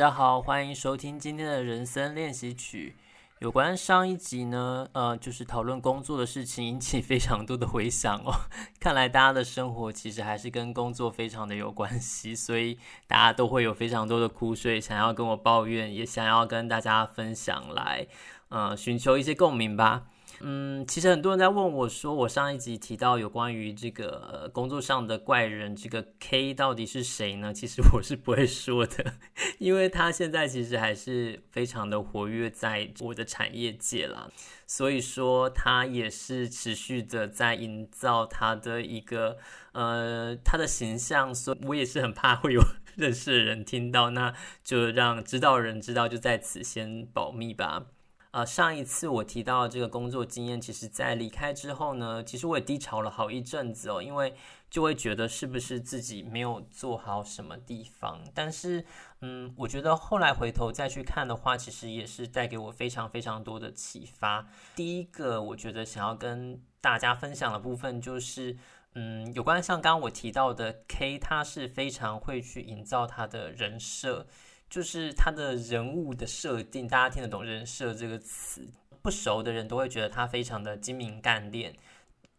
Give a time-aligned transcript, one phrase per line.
[0.00, 2.96] 大家好，欢迎收听今天的人生练习曲。
[3.40, 8.32] 有关上一集呢，呃，就是讨论工作的事情，引起非常多的回响哦。
[8.80, 18.06] 看来大家的生活其实还是跟工作非常的有关系，所以大家都会有非常多的苦水想要跟我抱怨，也想要跟大家分享来，
[18.48, 20.04] 呃，寻求一些共鸣吧。
[20.42, 27.52] 嗯，其实很多人在问我说，我上一集提到有关于这个、工作上的怪人，这个 K 到底是谁呢？
[27.52, 29.12] 其实 我是不会说的，
[29.58, 34.30] 因为他现在其实还是非常的活跃在我的产业界啦，
[34.66, 39.36] 所以说他也是持续的在营造他的一个
[39.72, 42.62] 呃他的形象，所以我也是很怕会有
[42.96, 44.34] 认识的人听到，那
[44.64, 47.84] 就让知道人知道，就在此先保密吧。
[48.32, 54.34] 呃，上一次我提到这个工作经验，其实在离开之后呢，其实我也低潮了好一阵子哦，因为
[54.70, 58.20] 就会觉得是不是自己没有做好什么地方。
[58.32, 58.84] 但是，
[59.20, 64.46] 嗯，我觉得后来回头再去看的话，其实也是带给我非常非常多的启发。
[64.76, 68.56] 第一个，我觉得想要跟大家分享的部分就是，
[68.94, 74.28] 嗯，有关像刚刚我提到的 K，他是非常会去营造他的人设。
[74.70, 78.66] 就是他的人物的设定，大家听得懂“人设”这个词，
[79.02, 81.74] 不熟的人都会觉得他非常的精明干练。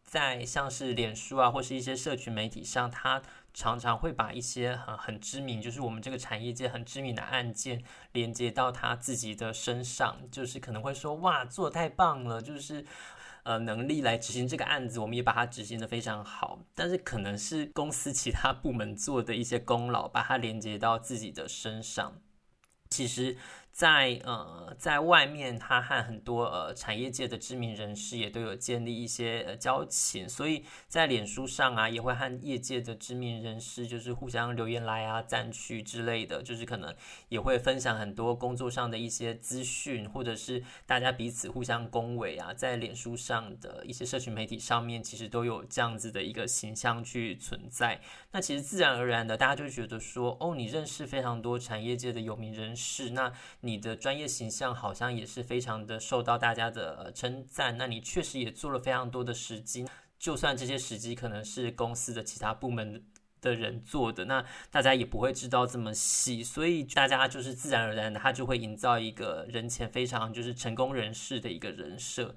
[0.05, 3.21] 在像是脸书啊，或是一些社群媒体上，他
[3.53, 12.85] 常常会把一些很很知名，就是我们这个产业界很知名的案件，连接到他自己的身上，就是可能会说：“哇，做太棒了！”就是。
[13.43, 16.59] 呃，能力来执行这个案子，我们也把它执行的非常好。
[16.75, 22.21] 但是可能是公司其他部门做的一些功劳，把它连接到自己的身上。
[22.89, 23.37] 其实。
[23.71, 36.93] 在呃，在外面，他和很多呃产业界的知名人士也都有建立一些呃交情，所以在脸书上啊，也会和业界的知名人士就是互相留言来啊、赞去之类的，就是可能
[37.29, 48.01] 也会分享很多工作上的一些资讯，或者是大家彼此互相恭维啊，在脸书上的一些社群媒体上面，其实都有这样子的一个形象去存在。
[48.33, 53.31] 那其实自然而然的，大家就觉得说，哦，你认识非常多产业界的有名人士，那。
[53.61, 63.03] 你的专业形象好像也是非常的受到大家的称赞，那你确实也做了非常多的时机，就算这些时机可能是公司的其他部门
[63.39, 72.35] 的人做的，那大家也不会知道这么细，所以大家就是自然而然的，他就会营造一个人前非常就是成功人士的一个人设，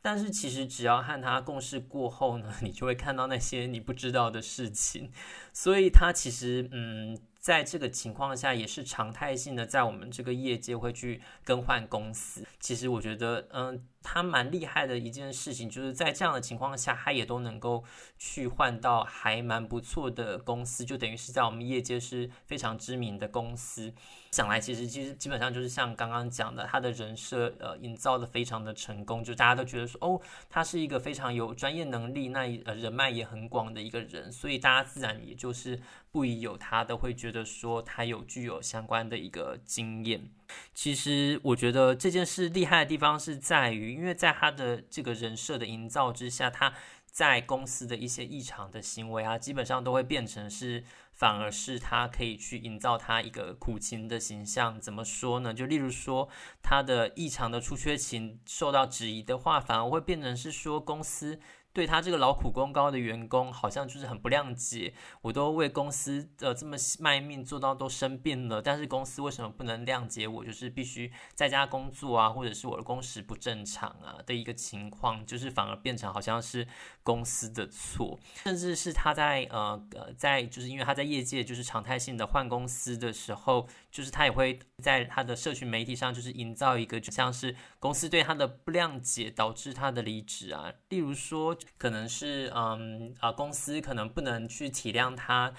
[0.00, 5.10] 但是其实只要和他共事过后呢， 你就会看到那些你不知道的事情，
[5.52, 7.18] 所以他其实嗯。
[7.42, 12.46] 在这个情况下，也是常态性的，在我们这个业界会去更换公司。
[12.60, 13.84] 其实我觉得，嗯。
[14.02, 17.84] 他蛮厉害的一件事情，就是在这样的情况下，他也都能够
[18.18, 23.92] 去换到还蛮不错的公司，就等于是在我们业界是非常知名的公司。
[24.32, 35.78] 想来其实其实基本上就是像刚刚讲的，他的人设呃营造的非常的成功，就大家都觉得说哦，他是一个非常有专业能力，那呃人脉也很广的一个人，所以大家自然也就是
[36.10, 40.30] 不疑有他的，会觉得说他有具有相关的一个经验。
[40.74, 46.72] 其实我觉得这件事厉害的地方是在于，因为在他的这个人设的营造之下，他
[47.06, 50.82] 在公司的一些异常的行为啊，基本上都会变成是，
[51.12, 54.80] 反而是他可以去营造他一个苦情的形象。
[54.80, 55.52] 怎么说呢？
[55.52, 56.28] 就例如说，
[56.62, 61.38] 他的异常的出缺勤受到质疑的话，反而会变成是说公司。
[61.72, 64.92] 对他这个劳苦功高的员工，好像就是很不谅解。
[65.22, 70.44] 我都为公司的这么卖命做到都生病了，但是公司为什么不能谅解我？
[70.44, 76.68] 就是必须在家工作啊，或者是我的工时不正常啊的一个情况，就是反而变成好像是
[77.02, 91.56] 公司的错，甚至是他在呃呃在就是因为他在业界就是常态性的换公司的时候，就是他也会在他的社群媒体上就是营造一个就像是公司对他的不谅解导致他的离职啊，例如说。
[91.78, 95.52] 可能是嗯啊，公司可能不能去体谅他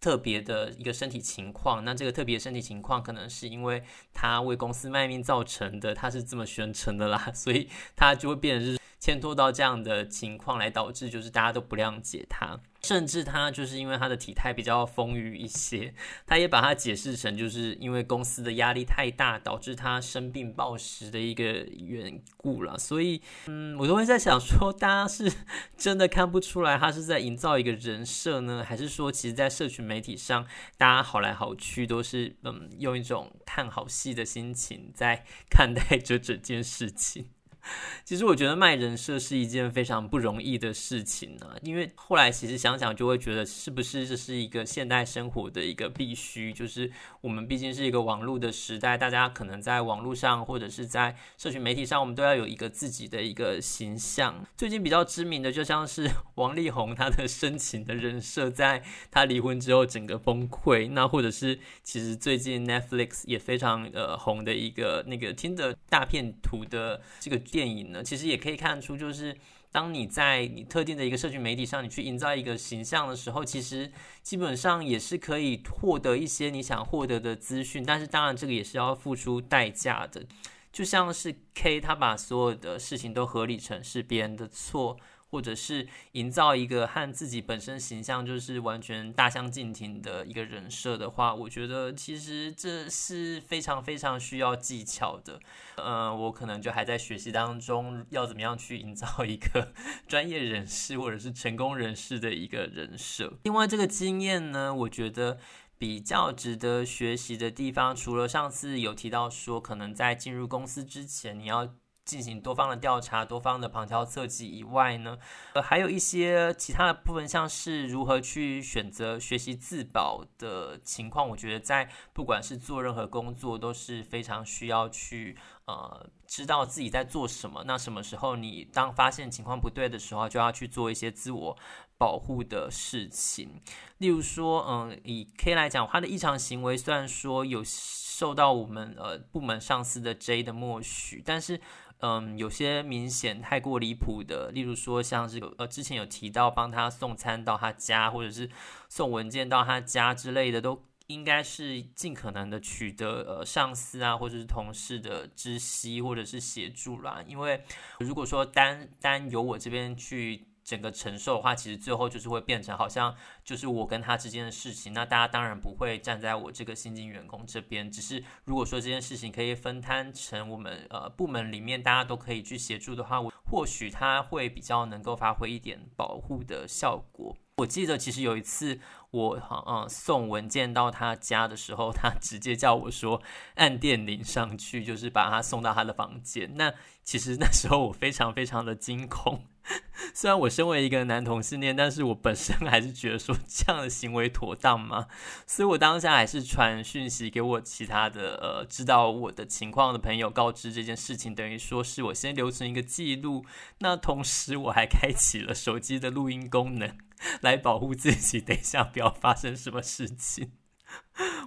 [0.00, 3.82] 特别的一个身体情况，那这个特别身体情况可能是因为
[4.12, 8.77] 他为公司卖命造成的，他是这么宣称的啦，所以他就会变成是。
[8.98, 15.94] 牵拖到这样的情况来导致，就是大家都不谅解他，甚至他就是因为他的体态比较丰腴一些，
[16.26, 22.76] 他也把他解释成就是因为公司的压力太大，导致他生病暴食的一个缘故了。
[22.76, 25.32] 所以，嗯，我都会在想说，大家是
[25.78, 30.44] 真的看不出来他是在营造一个人设呢，还是说，其实，在社群媒体上，
[30.76, 37.30] 大家好来好去都是嗯，用一种看好戏的心情在看待这整件事情。
[38.04, 46.52] 其实我觉得卖人设是一件非常不容易的事情呢、因为后来其实想想就会觉得，是不是这是一个现代生活的一个必须？
[46.52, 54.44] 就是我们毕竟是一个网络的时代，大家可能在网络上或者是在社群媒体上，我们都要有一个自己的一个形象。
[54.56, 60.90] 最近比较知名的，就像是 王力宏他的深情的人设，在他离婚之后整个崩溃。
[60.92, 68.04] 那或者是其实最近 Netflix 也非常呃红的一个那个 Tinder 大片图的这个电影呢。
[68.04, 69.36] 其实也可以看出，就是
[69.72, 73.90] 当你在你特定的一个社群媒体上，你去营造一个形象的时候，其实
[74.22, 77.84] 基本上也是可以获得一些你想获得的资讯。
[77.84, 80.24] 但是当然，这个也是要付出代价的。
[80.70, 84.96] 就像是 K，他把所有的事情都合理成是别人的错。
[85.30, 95.38] 或者是营造一个和自己本身形象就是完全大相径庭的一个人设的话，我觉得其实这是非常非常需要技巧的。
[95.76, 99.72] 嗯，我可能就还在学习当中，要怎么样去营造一个
[100.08, 103.38] 专业人士或者是成功人士的一个人设。
[103.42, 105.38] 另外，这个经验呢，我觉得
[105.76, 111.74] 比较值得学习的地方，除了上次有提到说，可能在进入公司之前，你要。
[112.08, 115.18] 进行多方的调查，多方的旁敲侧击以外呢，
[115.52, 127.64] 呃，还有一些其他的部分，像是如何去选择学习自保的情况，我觉得在不管是做任何工作都是非常需要去呃知道自己在做什么。
[127.66, 131.58] 那什么时候你当发现情况不对的时候，就要去做一些自我
[131.98, 133.60] 保护的事情。
[133.98, 141.60] 例如说，嗯、以 K 来讲，他的异常行为虽然说有受到我们呃部门上司的 J 的默许，但是。
[142.00, 148.48] 嗯，有些明显太过离谱的，例如说像是呃之前有提到帮他送餐到他家，或者是
[148.88, 157.22] 送文件到他家之类的，都应该是尽可能的取得呃上司啊或者是同事的知悉或者是协助啦。
[157.26, 157.62] 因为
[158.00, 160.46] 如果说单单由我这边去。
[160.68, 164.92] 整个承受的话，其实最后就是会变成好像就是我跟他之间的事情。
[164.92, 177.34] 那大家当然不会站在我这个新进员工这边，只是如果说这件事情可以分摊成我们呃部门里面大家都可以去协助的话，我或许他会比较能够发挥一点保护的效果。
[177.56, 178.78] 我记得其实有一次
[179.10, 183.22] 我好嗯送文件到他家的时候，他直接叫我说
[183.54, 186.56] 按电铃上去，就是把他送到他的房间。
[186.56, 189.46] 那其实那时候我非常非常的惊恐。
[190.14, 195.06] 虽然我身为一个男同性恋，但是我本身还是觉得说这样的行为妥当吗？
[195.46, 203.44] 所以我当下还是传讯息给我其他的呃知道我的情况的朋友，告知这件事情，等于说是我先留存一个记录。
[203.80, 206.96] 那同时我还开启了手机的录音功能，
[207.42, 210.52] 来保护自己，等一下不要发生什么事情。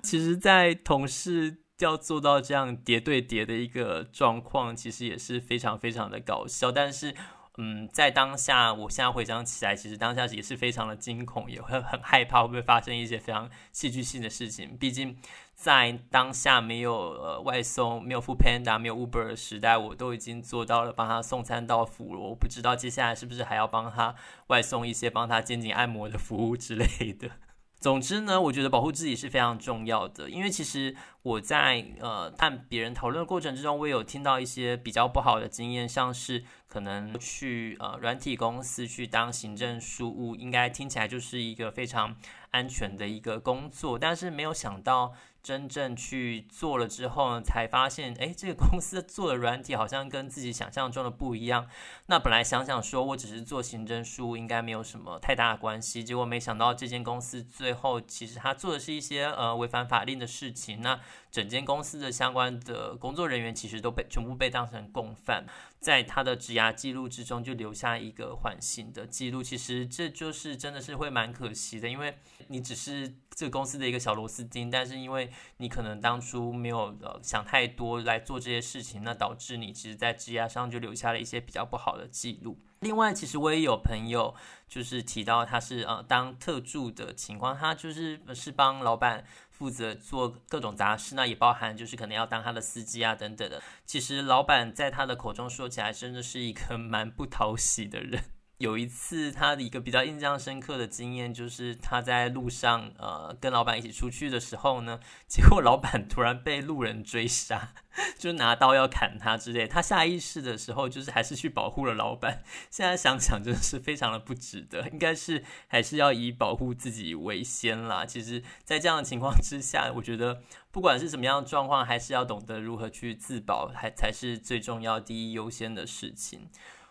[0.04, 7.16] 其实，在同事要做到这样叠对叠的一个状况，其实也是非常非常的搞笑，但是。
[7.58, 14.78] 嗯，在当下，我现在回想起来，其实当下也是非常的惊恐，也会很害怕会不会发生一些非常戏剧性的事情。
[14.78, 15.18] 毕竟
[15.54, 22.20] 在当下没有呃外送、没有 Foodpanda、没有 Uber 的时代，我都已经做到了帮他送餐到府了。
[22.22, 24.16] 我不知道接下来是不是还要帮他
[24.48, 27.30] 外送一些帮他肩颈按摩的服务之类的。
[27.82, 36.44] 总之呢，我觉得保护自己是非常重要的，因为其实我在呃和别人讨论的过程之中，我也有听到一些比较不好的经验，像是。
[36.72, 42.16] 可能去呃软体公司去当行政事务，应该听起来就是一个非常
[42.52, 45.12] 安全的一个工作，但是没有想到
[45.44, 51.68] 真正去做了之后呢，才发现，哎，这个公司 做的软体好像跟自己想象中的不一样。
[52.06, 60.82] 那本来想想说我只是做行政事务，应该没有什么太大的关系，结果没想到这间公司最后其实他做的是一些呃违反法令的事情。
[60.82, 60.98] 那
[61.32, 65.46] 整间公司的相关的工作人员其实都被全部被当成共犯。
[65.80, 72.16] 在他的职涯记录之中就留下一个缓刑的记录，其实这就是真的是会蛮可惜的，因为
[72.50, 82.60] 你只是这个公司的一个小螺丝钉，但是因为你可能当初没有呃想太多来做这些事情，那导致你其实在职涯上就留下了一些比较不好的记录。
[82.82, 84.36] 另外，其实我也有朋友
[84.68, 89.24] 就是提到他是呃当特助的情况，他就是是帮老板。
[89.62, 93.62] 负责做各种杂事，那也包含就是可能要当他的司机啊等等的。
[93.86, 98.24] 其实老板在他的口中说起来，真的是一个蛮不讨喜的人。
[98.62, 107.74] 有一次，他的一个比较印象深刻的经验，就是他在路上，呃，跟老板一起出去的时候呢，结果老板突然被路人追杀，
[108.18, 109.68] 就拿刀要砍他之类。
[109.68, 112.44] 他下意识的时候，就是还是去保护了老板。
[112.70, 118.06] 现在想想，真的是非常的不值得，应该是还是要以保护自己为先啦。
[118.06, 120.42] 其实，在这样的情况之下，我觉得
[120.72, 126.48] 不管是什么样的状况，还是要懂得如何去自保，还才是最重要、第一优先的事情。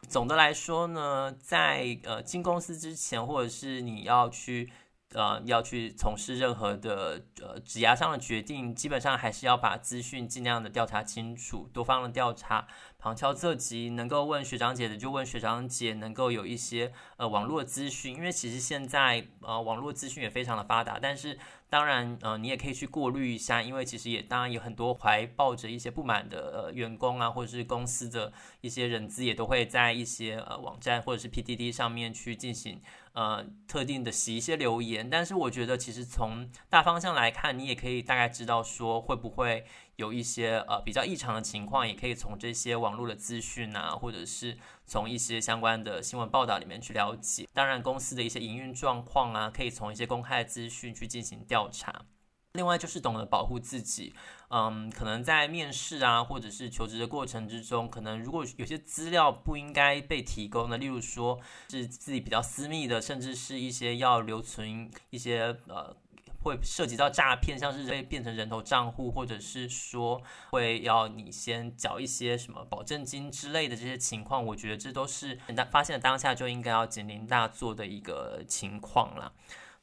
[0.08, 4.72] 总的来说呢，在呃进公司之前，或者是你要去
[5.14, 12.66] 呃要去从事任何的呃职涯上的决定，基本上还是要把资讯尽量的调查清楚，多方的调查。
[12.98, 21.38] 旁敲侧击，能够问学长姐的就问学长姐，能够有一些呃网络资讯，因为其实现在呃网络资讯也非常的发达，但是
[21.70, 39.64] 当然呃你也可以去过滤一下，因为其实也当然有很多怀抱着一些不满的呃员工啊，或者是公司的一些人资也都会在一些呃网站或者是 PDD 上面去进行呃特定的写一些留言，但是我觉得其实从大方向来看，你也可以大概知道说会不会。
[40.00, 47.46] 有一些呃比较异常的情况，也可以从这些网络的资讯啊，或者是从一些相关的新闻报道里面去了解。
[47.52, 52.06] 当然，公司的一些营运状况啊，可以从一些公开的资讯去进行调查。
[52.54, 54.14] 另外就是懂得保护自己，
[54.48, 61.38] 嗯，可能在面试啊，或者是求职的过程之中，可能如果有些资料不应该被提供的，例如说
[61.68, 65.94] 是自己比较私密的，甚至是一些要留存一些呃。
[66.42, 79.32] 会涉及到诈骗，像是被变成人头账户，或者是说会要你先缴一些什么保证金之类的这些情况，我觉得这都是当发现当下就应该要警铃大作的一个情况啦。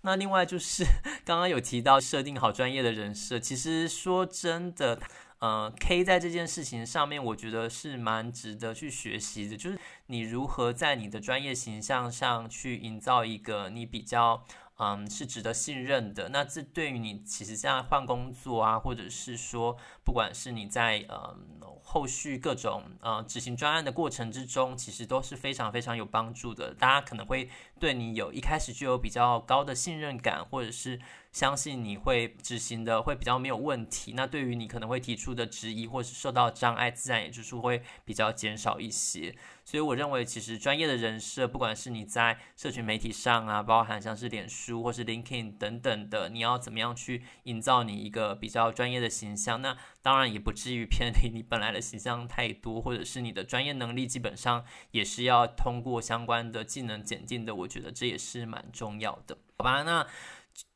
[0.02, 0.84] 那另外就是
[1.24, 5.00] 刚刚有提到设定好专业的人设，其实说真的，
[5.40, 14.44] 呃，K 在这件事情上面，我觉得是蛮值得去学习的，就是你如何在你的专业形象上去营造一个你比较。
[14.80, 16.30] 嗯，是值得信任的。
[16.30, 26.74] 那这对于你其实现在换工作啊，或者是说，不管是你在嗯后续各种呃执行专案的过程之中，其实都是非常非常有帮助的。
[26.74, 31.00] 大家可能会对你有一开始就有比较高的信任感，或者是
[31.32, 34.14] 相信你会执行的会比较没有问题。
[34.16, 39.36] 那对于你可能会提出的质疑或是受到障碍，自然也就是会比较减少一些。
[39.68, 49.62] 所以我认为，其实专业的人设，不管是你在社群媒体上啊，包含像是脸书或是 LinkedIn 等等的，你要怎么样去营造你一个比较专业的形象？
[49.62, 57.54] 那当然也不至于偏离你本来的形象太多，或者是你的专业能力基本上也是要通过相关的技能检定的。
[57.54, 59.84] 我觉得这也是蛮重要的，好吧？
[59.84, 60.08] 那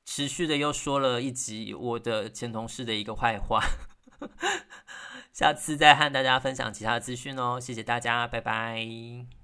[0.04, 3.64] 持续的又说了一集我的前同事的一个坏话。
[5.42, 9.41] 下次再和大家分享其他资讯哦，谢谢大家，拜拜。